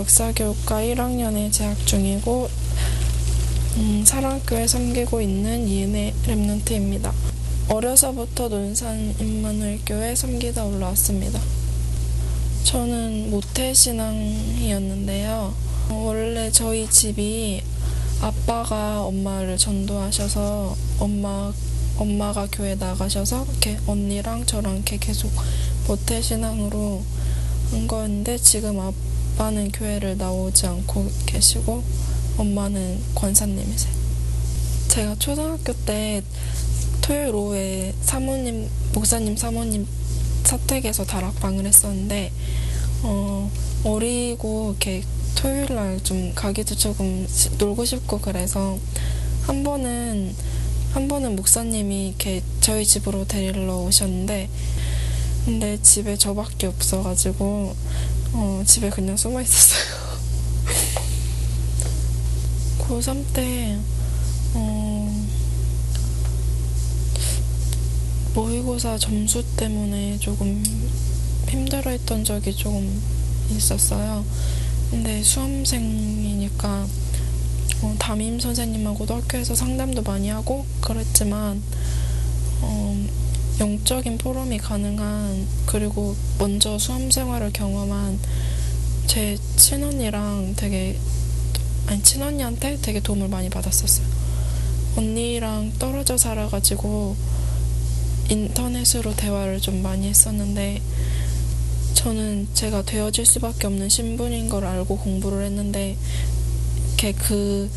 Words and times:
역사교육과 0.00 0.80
1학년에 0.80 1.52
재학 1.52 1.86
중이고 1.86 2.48
음, 3.76 4.02
사랑교회 4.06 4.66
섬기고 4.66 5.20
있는 5.20 5.68
이은혜 5.68 6.14
랩런트입니다. 6.26 7.12
어려서부터 7.68 8.48
논산 8.48 9.14
임마누엘교회 9.20 10.14
섬기다 10.14 10.64
올라왔습니다. 10.64 11.38
저는 12.64 13.30
모태신앙이었는데요. 13.30 15.52
원래 15.90 16.50
저희 16.50 16.88
집이 16.88 17.62
아빠가 18.22 19.02
엄마를 19.02 19.58
전도하셔서 19.58 20.74
엄마 20.98 21.52
엄마가 21.98 22.48
교회 22.50 22.74
나가셔서 22.74 23.44
이렇게 23.50 23.76
언니랑 23.86 24.46
저랑 24.46 24.76
이렇게 24.76 24.96
계속 24.96 25.30
모태신앙으로 25.86 27.02
한 27.70 27.86
거였는데 27.86 28.38
지금 28.38 28.80
아빠 28.80 29.09
는 29.48 29.72
교회를 29.72 30.18
나오지 30.18 30.66
않고 30.66 31.10
계시고 31.24 31.82
엄마는 32.36 33.00
권사님이세요. 33.14 33.92
제가 34.88 35.16
초등학교 35.18 35.72
때 35.72 36.22
토요일 37.00 37.34
오후에 37.34 37.94
사모님 38.02 38.68
목사님 38.92 39.36
사모님 39.36 39.86
사택에서 40.44 41.04
다락방을 41.04 41.64
했었는데 41.66 42.30
어, 43.02 43.50
어리고 43.82 44.70
이렇게 44.70 45.02
토요일 45.34 45.74
날 45.74 45.98
좀 46.04 46.32
가기도 46.34 46.74
조금 46.76 47.26
놀고 47.58 47.84
싶고 47.86 48.20
그래서 48.20 48.78
한 49.46 49.64
번은 49.64 50.34
한 50.92 51.08
번은 51.08 51.34
목사님이 51.34 52.08
이렇게 52.08 52.42
저희 52.60 52.84
집으로 52.84 53.26
데리러 53.26 53.78
오셨는데 53.78 54.48
근데 55.46 55.80
집에 55.80 56.16
저밖에 56.16 56.66
없어가지고 56.66 57.74
어, 58.32 58.62
집에 58.64 58.90
그냥 58.90 59.16
숨어 59.16 59.40
있었어요. 59.40 60.00
고3 62.78 63.24
때 63.32 63.78
어, 64.54 65.26
모의고사 68.34 68.98
점수 68.98 69.44
때문에 69.56 70.18
조금 70.18 70.62
힘들어 71.48 71.90
했던 71.90 72.24
적이 72.24 72.54
조금 72.54 73.02
있었어요. 73.50 74.24
근데 74.90 75.22
수험생이니까 75.22 76.86
어, 77.82 77.96
담임 77.98 78.38
선생님하고도 78.38 79.14
학교에서 79.14 79.54
상담도 79.54 80.02
많이 80.02 80.28
하고 80.28 80.64
그랬지만 80.80 81.62
어, 82.60 83.06
영적인 83.60 84.16
포럼이 84.16 84.56
가능한 84.56 85.46
그리고 85.66 86.16
먼저 86.38 86.78
수험 86.78 87.10
생활을 87.10 87.52
경험한 87.52 88.18
제 89.06 89.36
친언니랑 89.56 90.54
되게 90.56 90.98
아니 91.86 92.02
친언니한테 92.02 92.78
되게 92.80 93.00
도움을 93.00 93.28
많이 93.28 93.50
받았었어요. 93.50 94.06
언니랑 94.96 95.72
떨어져 95.78 96.16
살아가지고 96.16 97.14
인터넷으로 98.30 99.14
대화를 99.14 99.60
좀 99.60 99.82
많이 99.82 100.08
했었는데 100.08 100.80
저는 101.92 102.48
제가 102.54 102.82
되어질 102.82 103.26
수밖에 103.26 103.66
없는 103.66 103.90
신분인 103.90 104.48
걸 104.48 104.64
알고 104.64 104.96
공부를 104.96 105.44
했는데 105.44 105.98
이렇게 106.86 107.12
그 107.12 107.68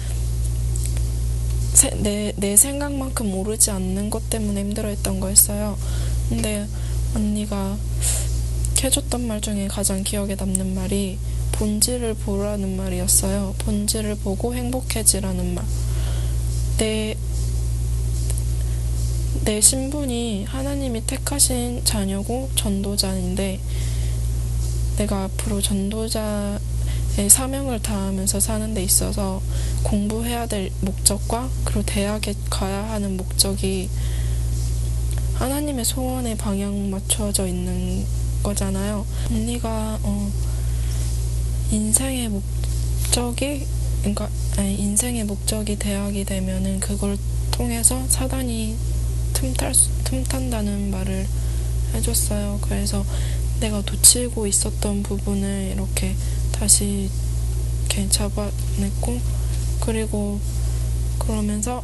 내, 2.01 2.33
내 2.37 2.55
생각만큼 2.55 3.31
모르지 3.31 3.71
않는 3.71 4.09
것 4.09 4.29
때문에 4.29 4.61
힘들어했던 4.61 5.19
거였어요. 5.19 5.77
근데 6.29 6.67
언니가 7.15 7.77
해줬던 8.83 9.27
말 9.27 9.39
중에 9.39 9.67
가장 9.67 10.03
기억에 10.03 10.35
남는 10.35 10.75
말이 10.75 11.17
본질을 11.53 12.15
보라는 12.15 12.75
말이었어요. 12.75 13.55
본질을 13.59 14.15
보고 14.15 14.53
행복해지라는 14.53 15.55
말. 15.55 15.63
내, 16.77 17.15
내 19.45 19.61
신분이 19.61 20.45
하나님이 20.45 21.05
택하신 21.05 21.85
자녀고 21.85 22.49
전도자인데 22.55 23.59
내가 24.97 25.23
앞으로 25.23 25.61
전도자의 25.61 26.59
사명을 27.29 27.79
다하면서 27.81 28.39
사는 28.39 28.73
데 28.73 28.83
있어서 28.83 29.41
공부해야 29.83 30.47
될 30.47 30.71
목적과 30.81 31.47
그리고 31.63 31.83
대학에 31.83 32.33
가야 32.49 32.89
하는 32.89 33.17
목적이 33.17 33.89
하나님의 35.35 35.85
소원에 35.85 36.35
방향 36.35 36.89
맞춰져 36.89 37.47
있는 37.47 38.05
거잖아요. 38.41 39.05
언니가 39.29 39.99
어, 40.01 40.31
인생의 41.71 42.29
목적이 42.29 43.67
그러니까 43.99 44.29
아니, 44.57 44.75
인생의 44.75 45.23
목적이 45.23 45.77
대학이 45.77 46.25
되면은 46.25 46.79
그걸 46.79 47.17
통해서 47.51 48.03
사단이 48.09 48.75
틈탈 49.33 49.73
틈탄다는 50.03 50.91
말을 50.91 51.27
해줬어요. 51.93 52.59
그래서 52.61 53.05
내가 53.59 53.77
놓치고 53.77 54.47
있었던 54.47 55.03
부분을 55.03 55.71
이렇게 55.73 56.15
다시 56.53 57.09
잡아냈고 58.09 59.19
그리고 59.81 60.39
그러면서 61.19 61.83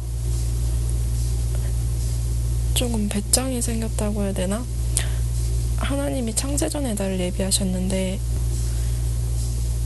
조금 2.74 3.08
배짱이 3.08 3.60
생겼다고 3.60 4.22
해야 4.22 4.32
되나? 4.32 4.64
하나님이 5.76 6.34
창세전에 6.34 6.94
나를 6.94 7.20
예비하셨는데 7.20 8.18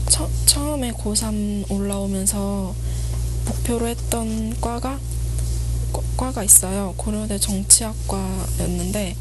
처, 0.08 0.28
처음에 0.46 0.92
고3 0.92 1.70
올라오면서 1.70 2.74
목표로 3.46 3.88
했던 3.88 4.58
과가 4.60 5.00
과가 6.16 6.44
있어요. 6.44 6.94
고려대 6.96 7.38
정치학과였는데 7.38 9.16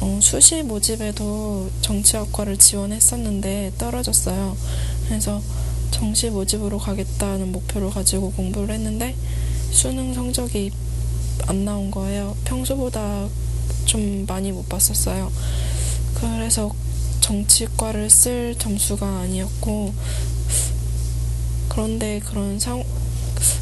어, 0.00 0.18
수시 0.22 0.62
모집에도 0.62 1.70
정치학과를 1.80 2.58
지원했었는데 2.58 3.72
떨어졌어요. 3.78 4.56
그래서 5.06 5.40
정시 5.90 6.30
모집으로 6.30 6.78
가겠다는 6.78 7.52
목표를 7.52 7.90
가지고 7.90 8.32
공부를 8.32 8.74
했는데 8.74 9.16
수능 9.70 10.12
성적이 10.12 10.70
안 11.46 11.64
나온 11.64 11.90
거예요. 11.90 12.36
평소보다 12.44 13.28
좀 13.86 14.26
많이 14.26 14.52
못 14.52 14.68
봤었어요. 14.68 15.32
그래서 16.14 16.74
정치과를 17.20 18.10
쓸 18.10 18.54
점수가 18.58 19.06
아니었고 19.20 19.94
그런데 21.68 22.20
그런 22.24 22.58
상, 22.58 22.84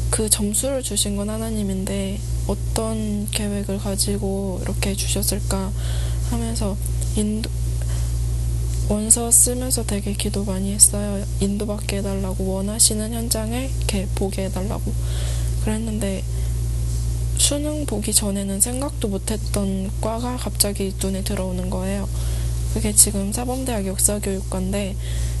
그 0.09 0.29
점수를 0.29 0.83
주신 0.83 1.15
건 1.15 1.29
하나님인데 1.29 2.19
어떤 2.47 3.29
계획을 3.31 3.79
가지고 3.79 4.59
이렇게 4.63 4.95
주셨을까 4.95 5.71
하면서 6.29 6.75
인도, 7.15 7.49
원서 8.89 9.31
쓰면서 9.31 9.85
되게 9.85 10.13
기도 10.13 10.43
많이 10.43 10.73
했어요. 10.73 11.25
인도받게 11.39 11.97
해달라고 11.97 12.45
원하시는 12.45 13.13
현장을 13.13 13.69
이렇게 13.77 14.07
보게 14.15 14.45
해달라고 14.45 14.93
그랬는데 15.63 16.23
수능 17.37 17.85
보기 17.85 18.13
전에는 18.13 18.61
생각도 18.61 19.07
못했던 19.07 19.91
과가 20.01 20.37
갑자기 20.37 20.93
눈에 21.01 21.23
들어오는 21.23 21.69
거예요. 21.69 22.07
그게 22.73 22.93
지금 22.93 23.31
사범대학 23.31 23.85
역사교육과인데 23.87 24.95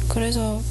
그래서 0.07 0.61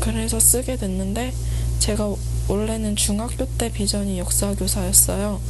그래서 0.00 0.38
쓰게 0.38 0.76
됐는데 0.76 1.32
제가 1.78 2.14
원래는 2.48 2.96
중학교 2.96 3.46
때 3.46 3.70
비전이 3.72 4.18
역사교사였어요. 4.18 5.40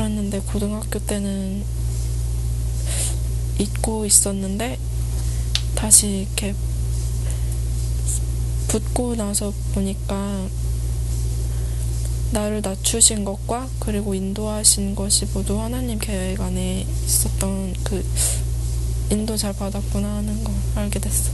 그랬는데 0.00 0.40
고등학교 0.40 0.98
때는 0.98 1.62
잊고 3.58 4.06
있었는데 4.06 4.78
다시 5.74 6.26
이렇게 6.26 6.54
붙고 8.68 9.14
나서 9.16 9.52
보니까 9.74 10.46
나를 12.32 12.62
낮추신 12.62 13.26
것과 13.26 13.68
그리고 13.78 14.14
인도하신 14.14 14.94
것이 14.94 15.26
모두 15.34 15.60
하나님 15.60 15.98
계획 15.98 16.40
안에 16.40 16.86
있었던 17.04 17.74
그 17.84 18.02
인도 19.10 19.36
잘 19.36 19.52
받았구나 19.52 20.16
하는 20.16 20.42
걸 20.42 20.54
알게 20.76 20.98
됐어. 20.98 21.30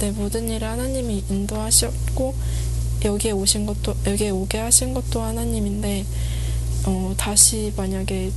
내 0.00 0.10
모든 0.10 0.50
일을 0.50 0.68
하나님이 0.68 1.24
인도하셨고 1.30 2.34
여기에 3.06 3.30
오신 3.30 3.64
것도 3.64 3.96
여기에 4.04 4.30
오게 4.30 4.58
하신 4.58 4.92
것도 4.92 5.22
하나님인데 5.22 6.04
어, 6.86 7.14
다시 7.16 7.72
만약에 7.76 8.30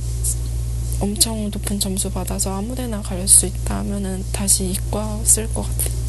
엄청 1.00 1.50
높은 1.50 1.78
점수 1.80 2.10
받아서 2.10 2.56
아무데나 2.56 3.00
갈 3.00 3.26
수 3.26 3.46
있다 3.46 3.78
하면은 3.78 4.24
다시 4.32 4.66
이과 4.70 5.20
쓸 5.24 5.52
것 5.54 5.62
같아요. 5.62 6.00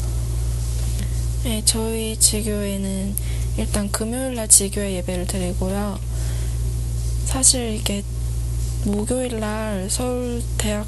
네, 1.44 1.62
저희 1.64 2.16
지교회는 2.18 3.14
일단 3.58 3.90
금요일 3.90 4.34
날 4.34 4.48
지교회 4.48 4.94
예배를 4.96 5.26
드리고요. 5.26 5.98
사실 7.26 7.74
이게 7.74 8.02
목요일 8.84 9.38
날 9.40 9.88
서울 9.90 10.42
대학 10.58 10.86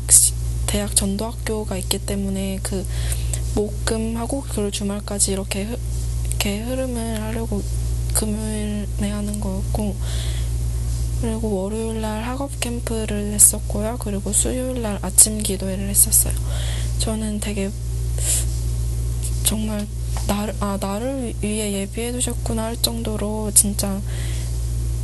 대학 0.66 0.94
전도학교가 0.96 1.76
있기 1.76 1.98
때문에 2.00 2.58
그 2.62 2.84
목금하고 3.54 4.44
그리고 4.48 4.70
주말까지 4.70 5.32
이렇게, 5.32 5.64
흐, 5.64 5.78
이렇게 6.28 6.60
흐름을 6.62 7.22
하려고 7.22 7.62
금요일에 8.14 9.10
하는 9.10 9.38
거였고 9.40 9.94
그리고 11.24 11.62
월요일 11.62 12.02
날 12.02 12.22
학업 12.22 12.60
캠프를 12.60 13.32
했었고요. 13.32 13.96
그리고 13.98 14.30
수요일 14.34 14.82
날 14.82 14.98
아침 15.00 15.42
기도회를 15.42 15.88
했었어요. 15.88 16.34
저는 16.98 17.40
되게 17.40 17.70
정말 19.42 19.86
나를, 20.26 20.54
아, 20.60 20.76
나를 20.78 21.32
위해 21.40 21.72
예비해 21.72 22.12
두셨구나 22.12 22.64
할 22.64 22.76
정도로 22.76 23.52
진짜 23.54 24.02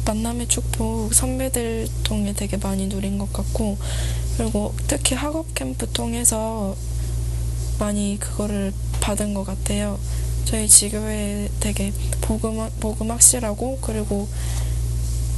만남의 0.04 0.48
축복 0.48 1.14
선배들 1.14 1.88
통해 2.02 2.34
되게 2.34 2.58
많이 2.58 2.86
누린 2.88 3.16
것 3.16 3.32
같고 3.32 3.78
그리고 4.36 4.74
특히 4.88 5.16
학업 5.16 5.54
캠프 5.54 5.90
통해서 5.90 6.76
많이 7.78 8.18
그거를 8.20 8.74
받은 9.00 9.32
것 9.32 9.44
같아요. 9.44 9.98
저희 10.44 10.68
지교회 10.68 11.48
되게 11.60 11.94
복음, 12.20 12.68
복음 12.78 13.10
확실하고 13.10 13.78
그리고 13.80 14.28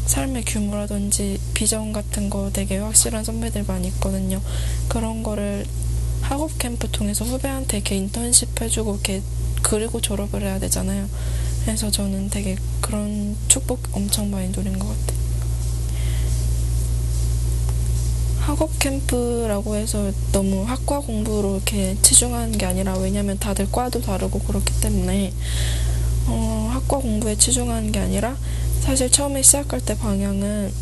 삶의 0.07 0.45
규모라든지 0.45 1.39
비전 1.55 1.93
같은 1.93 2.29
거 2.29 2.51
되게 2.53 2.79
확실한 2.79 3.25
선배들 3.25 3.65
많이 3.65 3.89
있거든요. 3.89 4.41
그런 4.89 5.23
거를 5.23 5.65
학업 6.21 6.59
캠프 6.59 6.91
통해서 6.91 7.25
후배한테 7.25 7.79
이렇게 7.79 7.97
인턴십 7.97 8.61
해주고 8.61 8.95
이렇게 8.95 9.23
그리고 9.63 10.01
졸업을 10.01 10.43
해야 10.43 10.59
되잖아요. 10.59 11.09
그래서 11.65 11.91
저는 11.91 12.31
되게 12.31 12.57
그런 12.81 13.37
축복 13.49 13.81
엄청 13.93 14.31
많이 14.31 14.49
누린 14.49 14.79
것 14.79 14.89
같아요. 14.89 15.23
학업 18.41 18.77
캠프라고 18.81 19.77
해서 19.77 20.11
너무 20.33 20.65
학과 20.65 20.99
공부로 20.99 21.57
이렇게 21.57 21.97
치중하는 22.03 22.59
게 22.59 22.67
아니라 22.67 22.99
왜냐면 22.99 23.39
다들 23.39 23.71
과도 23.71 24.01
다르고 24.01 24.41
그렇기 24.41 24.81
때문에 24.81 25.33
어, 26.27 26.69
학과 26.73 26.99
공부에 26.99 27.37
치중하는 27.37 27.93
게 27.93 28.01
아니라 28.01 28.37
사실 28.83 29.09
처음에 29.09 29.43
시작할 29.43 29.81
때 29.81 29.97
방향은 29.97 30.73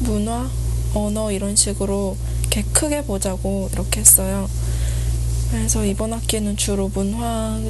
문화, 0.00 0.48
언어 0.94 1.32
이런 1.32 1.56
식으로 1.56 2.16
이렇게 2.42 2.62
크게 2.72 3.02
보자고 3.02 3.68
이렇게 3.72 4.00
했어요. 4.00 4.48
그래서 5.50 5.84
이번 5.84 6.12
학기는 6.12 6.56
주로 6.56 6.88
문화 6.88 7.60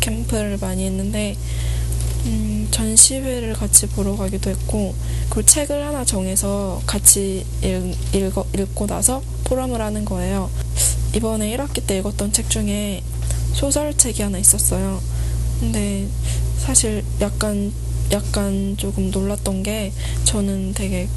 캠프를 0.00 0.56
많이 0.58 0.86
했는데 0.86 1.36
음, 2.26 2.68
전시회를 2.70 3.54
같이 3.54 3.86
보러 3.88 4.16
가기도 4.16 4.50
했고 4.50 4.94
그 5.30 5.44
책을 5.44 5.84
하나 5.84 6.04
정해서 6.04 6.80
같이 6.86 7.44
읽, 7.60 8.14
읽어, 8.14 8.46
읽고 8.56 8.86
나서 8.86 9.20
포럼을 9.44 9.80
하는 9.80 10.04
거예요. 10.04 10.48
이번에 11.14 11.54
1학기 11.56 11.84
때 11.84 11.98
읽었던 11.98 12.32
책 12.32 12.48
중에 12.48 13.02
소설책이 13.54 14.22
하나 14.22 14.38
있었어요. 14.38 15.02
근데 15.60 16.06
사실 16.58 17.04
약간 17.20 17.72
약간 18.12 18.76
조금 18.76 19.10
놀랐던 19.10 19.62
게 19.62 19.92
저는 20.24 20.74
되게 20.74 21.08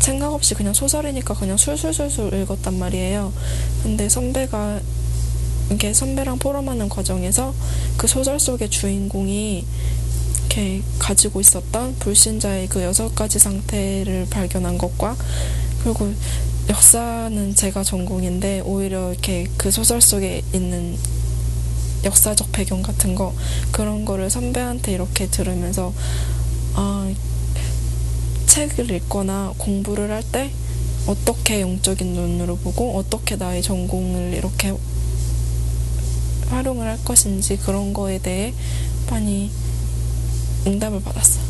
생각 0.00 0.32
없이 0.32 0.54
그냥 0.54 0.72
소설이니까 0.72 1.34
그냥 1.34 1.56
술술술술 1.56 2.32
읽었단 2.34 2.78
말이에요. 2.78 3.32
근데 3.82 4.08
선배가 4.08 4.80
이게 5.72 5.92
선배랑 5.92 6.38
포럼하는 6.38 6.88
과정에서 6.88 7.52
그 7.96 8.06
소설 8.06 8.38
속의 8.38 8.70
주인공이 8.70 9.64
이렇게 10.46 10.82
가지고 10.98 11.40
있었던 11.40 11.96
불신자의 11.98 12.68
그 12.68 12.82
여섯 12.82 13.14
가지 13.14 13.38
상태를 13.38 14.28
발견한 14.30 14.78
것과 14.78 15.16
그리고 15.82 16.12
역사는 16.68 17.54
제가 17.54 17.82
전공인데 17.82 18.60
오히려 18.60 19.12
이렇게 19.12 19.46
그 19.56 19.70
소설 19.70 20.00
속에 20.00 20.42
있는 20.52 20.96
역사적 22.06 22.52
배경 22.52 22.82
같은 22.82 23.14
거 23.14 23.34
그런 23.72 24.04
거를 24.04 24.30
선배한테 24.30 24.92
이렇게 24.92 25.26
들으면서 25.28 25.92
아 26.74 27.12
책을 28.46 28.90
읽거나 28.90 29.52
공부를 29.58 30.10
할 30.10 30.22
때 30.22 30.50
어떻게 31.06 31.60
영적인 31.60 32.14
눈으로 32.14 32.56
보고 32.56 32.96
어떻게 32.96 33.36
나의 33.36 33.62
전공을 33.62 34.34
이렇게 34.34 34.74
활용을 36.48 36.86
할 36.86 37.04
것인지 37.04 37.56
그런 37.58 37.92
거에 37.92 38.18
대해 38.18 38.52
많이 39.08 39.50
응답을 40.66 41.00
받았어요. 41.02 41.44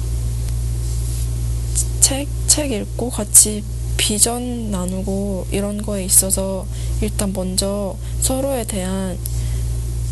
책, 2.00 2.28
책 2.46 2.70
읽고 2.70 3.10
같이 3.10 3.64
비전 3.96 4.70
나누고 4.70 5.46
이런 5.50 5.80
거에 5.80 6.04
있어서 6.04 6.66
일단 7.00 7.32
먼저 7.32 7.96
서로에 8.20 8.64
대한 8.64 9.18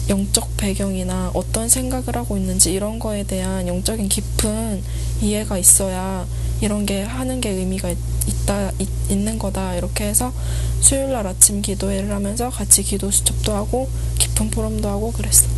영적 0.08 0.56
배경이나 0.56 1.30
어떤 1.34 1.68
생각을 1.68 2.16
하고 2.16 2.36
있는지 2.36 2.72
이런 2.72 2.98
거에 2.98 3.22
대한 3.22 3.66
영적인 3.66 4.08
깊은 4.08 4.82
이해가 5.22 5.56
있어야 5.56 6.26
이런 6.60 6.84
게 6.84 7.02
하는 7.02 7.40
게 7.40 7.50
의미가 7.50 7.90
있다 8.26 8.70
있, 8.78 8.88
있는 9.10 9.38
거다 9.38 9.76
이렇게 9.76 10.04
해서 10.04 10.32
수요일 10.80 11.12
날 11.12 11.26
아침 11.26 11.62
기도회를 11.62 12.10
하면서 12.10 12.50
같이 12.50 12.82
기도 12.82 13.10
수첩도 13.10 13.54
하고 13.54 13.88
깊은 14.18 14.50
포럼도 14.50 14.88
하고 14.88 15.12
그랬어. 15.12 15.48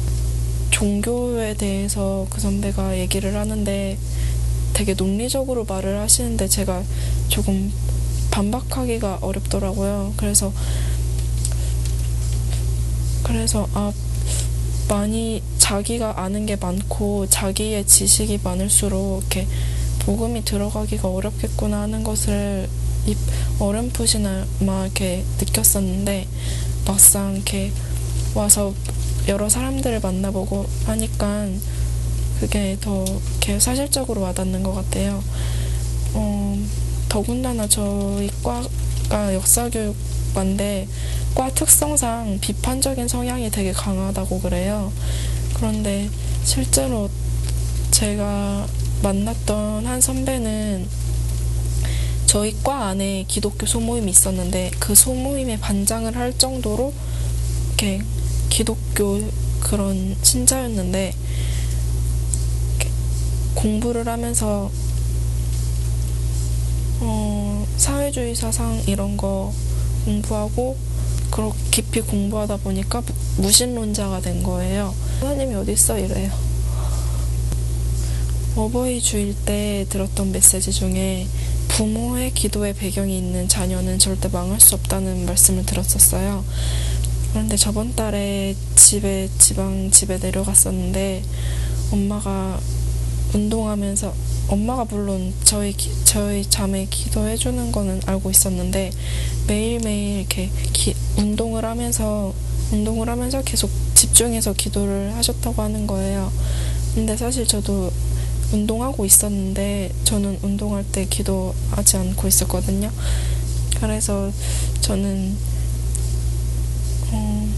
종교에 0.71 1.55
대해서 1.55 2.27
그 2.31 2.41
선배가 2.41 2.99
얘기를 2.99 3.35
하는데 3.35 3.99
되게 4.75 4.95
논리적으로 4.95 5.65
말을 5.65 5.99
하시는데 5.99 6.49
제가 6.49 6.83
조금 7.29 7.73
반박하기가 8.31 9.21
어렵더라고요. 9.23 10.13
그래서 10.17 10.53
그래서 13.23 13.67
아 13.73 13.93
많이 14.89 15.43
자기가 15.59 16.21
아는 16.21 16.47
게 16.47 16.57
많고 16.57 17.29
자기의 17.29 17.87
지식이 17.87 18.41
많을수록 18.43 19.23
이렇게 19.23 19.47
복음이 20.01 20.45
들어가기가 20.45 21.09
어렵겠구나 21.09 21.83
하는 21.83 22.05
것을 22.05 22.69
어렴풋이나마 23.59 24.85
이렇게 24.85 25.25
느꼈었는데 25.39 26.27
막상 26.87 27.35
이렇게 27.35 27.73
와서 28.35 28.73
여러 29.29 29.49
사람들을 29.49 30.01
만나보고 30.01 30.67
하니까 30.87 31.49
그게 32.39 32.77
더 32.81 33.05
이렇게 33.05 33.59
사실적으로 33.59 34.21
와닿는 34.21 34.63
것 34.63 34.73
같아요. 34.75 35.23
어, 36.15 36.59
더군다나 37.09 37.67
저희 37.67 38.31
과가 38.43 39.35
역사교육 39.35 39.97
과인데 40.37 40.87
과 41.35 41.51
특성상 41.51 42.39
비판적인 42.41 43.09
성향이 43.09 43.51
되게 43.51 43.73
강하다고 43.73 44.41
그래요. 44.41 44.93
그런데 45.55 46.11
실제로 46.45 47.09
제가 47.91 48.67
만났던 49.03 49.87
한 49.87 50.01
선배는 50.03 50.87
저희 52.27 52.55
과 52.63 52.89
안에 52.89 53.25
기독교 53.27 53.65
소모임이 53.65 54.11
있었는데 54.11 54.73
그 54.79 54.95
소모임에 54.95 55.59
반장을 55.59 56.15
할 56.15 56.37
정도로 56.37 56.93
이렇게 57.69 58.03
기독교 58.51 59.23
그런 59.61 60.17
신자였는데 60.23 61.15
공부를 63.55 64.07
하면서 64.07 64.71
어, 67.01 67.67
사회주의 67.77 68.35
사상 68.35 68.83
이런 68.87 69.17
거 69.17 69.53
공부하고 70.07 70.79
그렇게 71.31 71.59
깊이 71.71 72.01
공부하다 72.01 72.57
보니까 72.59 73.03
무신론자가 73.37 74.21
된 74.21 74.43
거예요. 74.43 74.95
하나님이 75.21 75.55
어디 75.57 75.73
있어 75.73 75.99
이래요. 75.99 76.31
어버이 78.57 79.03
주일 79.03 79.35
때 79.45 79.85
들었던 79.91 80.33
메시지 80.33 80.73
중에 80.73 81.27
부모의 81.69 82.33
기도의 82.33 82.75
배경이 82.75 83.19
있는 83.19 83.49
자녀는 83.49 83.99
절대 83.99 84.29
망할 84.29 84.59
수 84.61 84.75
없다는 84.77 85.27
말씀을 85.27 85.67
들었었어요. 85.67 86.43
그런데 87.33 87.59
저번 87.59 87.95
달에 87.95 88.57
집에 88.77 89.29
지방 89.37 89.91
집에 89.91 90.17
내려갔었는데 90.17 91.23
엄마가 91.93 92.59
운동하면서 93.37 94.15
엄마가 94.49 94.87
물론 94.87 95.35
저희 95.45 95.75
저희 96.05 96.45
자매 96.49 96.87
기도해 96.87 97.37
주는 97.37 97.71
거는 97.71 98.01
알고 98.07 98.31
있었는데 98.31 98.91
매일매일 99.47 100.21
이렇게 100.21 100.51
기, 100.73 100.95
운동을 101.19 101.65
하면서 101.65 102.33
운동을 102.73 103.09
하면서 103.09 103.43
계속 103.43 103.71
집중해서 103.95 104.55
기도를 104.55 105.15
하셨다고 105.15 105.63
하는 105.63 105.87
거예요. 105.87 106.33
근데 106.95 107.17
사실 107.17 107.47
저도 107.47 107.93
운동하고 108.53 109.05
있었는데 109.05 109.93
저는 110.05 110.39
운동할 110.43 110.85
때 110.91 111.05
기도하지 111.05 111.99
않고 111.99 112.29
있었거든요. 112.29 112.91
그래서 113.81 114.33
저는 114.81 115.37
어, 117.13 117.49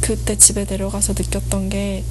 그때 0.00 0.38
집에 0.38 0.64
내려가서 0.64 1.12
느꼈던 1.12 1.68
게 1.68 2.02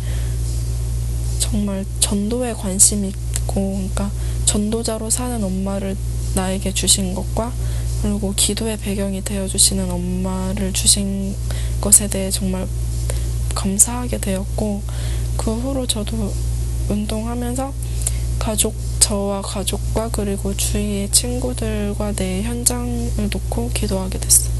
정말 1.55 1.85
전도에 2.01 2.51
관심 2.51 3.05
있고, 3.05 3.75
그러니까 3.75 4.11
전도자로 4.43 5.09
사는 5.09 5.41
엄마를 5.41 5.95
나에게 6.33 6.73
주신 6.73 7.15
것과 7.15 7.53
그리고 8.01 8.33
기도의 8.35 8.77
배경이 8.77 9.23
되어 9.23 9.47
주시는 9.47 9.89
엄마를 9.89 10.73
주신 10.73 11.33
것에 11.79 12.09
대해 12.09 12.29
정말 12.29 12.67
감사하게 13.55 14.17
되었고 14.17 14.83
그 15.37 15.53
후로 15.53 15.87
저도 15.87 16.33
운동하면서 16.89 17.73
가족 18.37 18.75
저와 18.99 19.41
가족과 19.41 20.09
그리고 20.09 20.53
주위의 20.57 21.09
친구들과 21.11 22.11
내 22.17 22.43
현장을 22.43 23.29
놓고 23.31 23.71
기도하게 23.73 24.19
됐어요. 24.19 24.53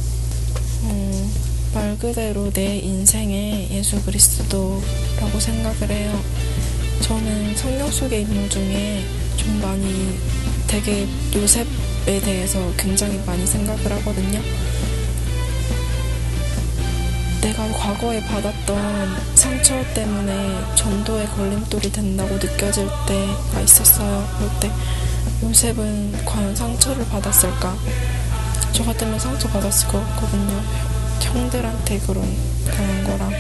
어, 0.84 1.30
말 1.74 1.98
그대로 1.98 2.50
내 2.52 2.78
인생의 2.78 3.70
예수 3.72 4.02
그리스도라고 4.02 5.40
생각을 5.42 5.92
해요. 5.92 6.55
저는 7.02 7.56
성경 7.56 7.90
속의 7.90 8.22
인물 8.22 8.50
중에 8.50 9.04
좀 9.38 9.62
많이 9.62 10.18
되게 10.68 11.08
요셉에 11.36 12.20
대해서 12.22 12.60
굉장히 12.78 13.20
많이 13.26 13.46
생각을 13.46 13.92
하거든요. 13.92 14.42
내가 17.42 17.68
과거에 17.74 18.20
받았던 18.22 19.36
상처 19.36 19.76
때문에 19.94 20.76
전도에 20.76 21.26
걸림돌이 21.28 21.92
된다고 21.92 22.34
느껴질 22.36 22.88
때가 23.08 23.62
있었어요. 23.62 24.28
그럴 24.38 24.60
때 24.60 24.72
요셉은 25.44 26.26
과연 26.26 26.56
상처를 26.56 27.06
받았을까? 27.06 27.76
저 28.74 28.84
같으면 28.84 29.20
상처 29.20 29.48
받았을 29.48 29.88
것 29.88 30.00
같거든요. 30.08 30.62
형들한테 31.22 32.00
그런 32.00 32.26
그런 32.66 33.04
거랑 33.04 33.32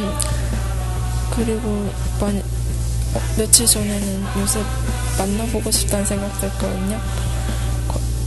그, 0.00 1.36
그리고 1.36 1.90
만, 2.20 2.42
어, 3.14 3.20
며칠 3.36 3.66
전에는 3.66 4.24
요셉 4.40 4.62
만나보고 5.18 5.70
싶다는 5.70 6.04
생각 6.04 6.40
들었거든요. 6.40 7.00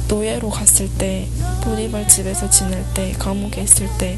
노예로 0.08 0.50
갔을 0.50 0.90
때, 0.98 1.28
보디발 1.62 2.08
집에서 2.08 2.50
지낼 2.50 2.84
때, 2.94 3.12
감옥에 3.20 3.62
있을 3.64 3.90
때, 3.98 4.18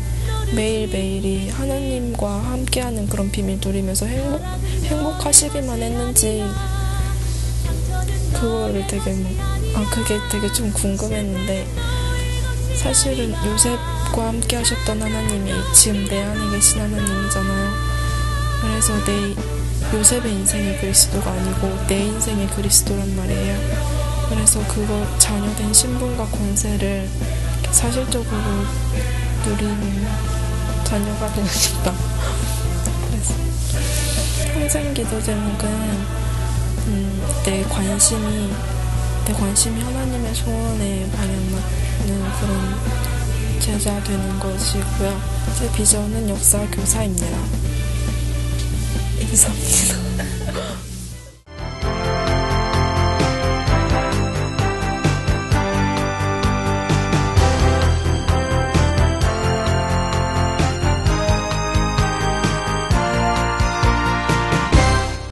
매일매일이 0.53 1.49
하나님과 1.49 2.43
함께하는 2.43 3.09
그런 3.09 3.31
비밀 3.31 3.59
누리면서 3.63 4.05
행복, 4.05 4.41
행복하시기만 4.83 5.81
했는지, 5.81 6.43
그거를 8.33 8.85
되게 8.85 9.13
뭐, 9.13 9.31
아, 9.75 9.89
그게 9.89 10.19
되게 10.31 10.51
좀 10.53 10.71
궁금했는데, 10.71 11.67
사실은 12.77 13.33
요셉 13.47 13.79
과 14.11 14.27
함께 14.27 14.55
하셨던 14.55 15.01
하나님이 15.01 15.51
지금 15.73 16.05
내 16.05 16.23
안에 16.23 16.49
계신 16.51 16.81
하나님이잖아요. 16.81 17.71
그래서 18.61 19.05
내 19.05 19.35
요셉의 19.97 20.33
인생이 20.33 20.77
그리스도가 20.77 21.31
아니고 21.31 21.85
내 21.87 22.05
인생의 22.05 22.47
그리스도란 22.47 23.15
말이에요. 23.15 23.57
그래서 24.29 24.65
그거 24.67 25.05
자녀된 25.19 25.73
신분과 25.73 26.25
권세를 26.25 27.07
사실적으로 27.71 28.41
누리는 29.45 30.07
자녀가 30.83 31.31
되고 31.33 31.47
싶다. 31.47 31.93
그래서 33.09 33.33
평생 34.53 34.93
기도 34.93 35.21
제목은 35.21 35.69
음, 36.87 37.23
내 37.45 37.63
관심이 37.63 38.51
내 39.25 39.33
관심이 39.33 39.81
하나님의 39.81 40.33
소원에 40.33 41.07
그런 41.11 41.88
제자 43.69 44.03
되는 44.03 44.39
것이고요. 44.39 45.21
제 45.59 45.71
비전은 45.73 46.27
역사 46.27 46.59
교사입니다. 46.71 47.27
이상입니다. 49.31 50.88